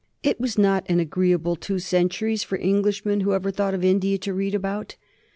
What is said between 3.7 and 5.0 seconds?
of India to read about.